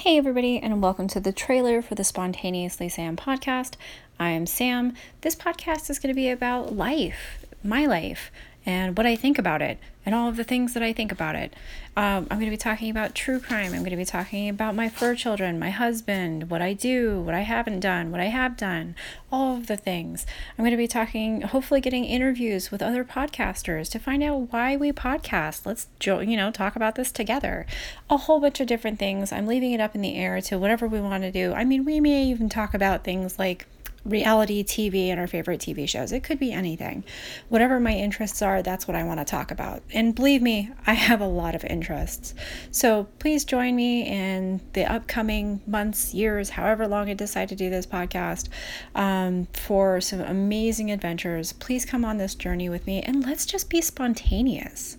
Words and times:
Hey, 0.00 0.16
everybody, 0.16 0.58
and 0.58 0.82
welcome 0.82 1.08
to 1.08 1.20
the 1.20 1.30
trailer 1.30 1.82
for 1.82 1.94
the 1.94 2.04
Spontaneously 2.04 2.88
Sam 2.88 3.18
podcast. 3.18 3.74
I 4.18 4.30
am 4.30 4.46
Sam. 4.46 4.94
This 5.20 5.36
podcast 5.36 5.90
is 5.90 5.98
going 5.98 6.08
to 6.08 6.18
be 6.18 6.30
about 6.30 6.74
life, 6.74 7.44
my 7.62 7.84
life, 7.84 8.30
and 8.66 8.96
what 8.96 9.06
I 9.06 9.16
think 9.16 9.38
about 9.38 9.62
it, 9.62 9.78
and 10.04 10.14
all 10.14 10.28
of 10.28 10.36
the 10.36 10.44
things 10.44 10.74
that 10.74 10.82
I 10.82 10.92
think 10.92 11.12
about 11.12 11.34
it. 11.34 11.54
Um, 11.96 12.26
I'm 12.30 12.38
going 12.38 12.46
to 12.46 12.50
be 12.50 12.56
talking 12.56 12.90
about 12.90 13.14
true 13.14 13.40
crime. 13.40 13.72
I'm 13.72 13.80
going 13.80 13.90
to 13.90 13.96
be 13.96 14.04
talking 14.04 14.48
about 14.48 14.74
my 14.74 14.88
fur 14.88 15.14
children, 15.14 15.58
my 15.58 15.70
husband, 15.70 16.50
what 16.50 16.62
I 16.62 16.72
do, 16.72 17.20
what 17.20 17.34
I 17.34 17.40
haven't 17.40 17.80
done, 17.80 18.10
what 18.10 18.20
I 18.20 18.26
have 18.26 18.56
done, 18.56 18.94
all 19.30 19.56
of 19.56 19.66
the 19.66 19.76
things. 19.76 20.26
I'm 20.56 20.62
going 20.62 20.70
to 20.70 20.76
be 20.76 20.88
talking, 20.88 21.42
hopefully, 21.42 21.80
getting 21.80 22.04
interviews 22.04 22.70
with 22.70 22.82
other 22.82 23.04
podcasters 23.04 23.90
to 23.90 23.98
find 23.98 24.22
out 24.22 24.52
why 24.52 24.76
we 24.76 24.92
podcast. 24.92 25.66
Let's, 25.66 25.88
you 26.04 26.36
know, 26.36 26.50
talk 26.50 26.76
about 26.76 26.94
this 26.94 27.12
together. 27.12 27.66
A 28.08 28.16
whole 28.16 28.40
bunch 28.40 28.60
of 28.60 28.66
different 28.66 28.98
things. 28.98 29.32
I'm 29.32 29.46
leaving 29.46 29.72
it 29.72 29.80
up 29.80 29.94
in 29.94 30.00
the 30.00 30.16
air 30.16 30.40
to 30.42 30.58
whatever 30.58 30.86
we 30.86 31.00
want 31.00 31.22
to 31.24 31.30
do. 31.30 31.52
I 31.52 31.64
mean, 31.64 31.84
we 31.84 32.00
may 32.00 32.24
even 32.24 32.48
talk 32.48 32.74
about 32.74 33.04
things 33.04 33.38
like 33.38 33.66
reality 34.04 34.64
TV 34.64 35.08
and 35.08 35.20
our 35.20 35.26
favorite 35.26 35.60
TV 35.60 35.88
shows. 35.88 36.12
It 36.12 36.22
could 36.22 36.38
be 36.38 36.52
anything. 36.52 37.04
Whatever 37.48 37.78
my 37.80 37.92
interests 37.92 38.42
are, 38.42 38.62
that's 38.62 38.88
what 38.88 38.96
I 38.96 39.04
want 39.04 39.20
to 39.20 39.24
talk 39.24 39.50
about. 39.50 39.82
And 39.92 40.14
believe 40.14 40.42
me, 40.42 40.70
I 40.86 40.94
have 40.94 41.20
a 41.20 41.26
lot 41.26 41.54
of 41.54 41.64
interests. 41.64 42.34
So 42.70 43.08
please 43.18 43.44
join 43.44 43.76
me 43.76 44.06
in 44.06 44.60
the 44.72 44.90
upcoming 44.90 45.60
months, 45.66 46.14
years, 46.14 46.50
however 46.50 46.86
long 46.86 47.10
I 47.10 47.14
decide 47.14 47.48
to 47.50 47.56
do 47.56 47.70
this 47.70 47.86
podcast 47.86 48.48
um, 48.94 49.46
for 49.52 50.00
some 50.00 50.20
amazing 50.20 50.90
adventures. 50.90 51.52
Please 51.52 51.84
come 51.84 52.04
on 52.04 52.18
this 52.18 52.34
journey 52.34 52.68
with 52.68 52.86
me 52.86 53.02
and 53.02 53.24
let's 53.24 53.46
just 53.46 53.68
be 53.68 53.80
spontaneous. 53.80 54.96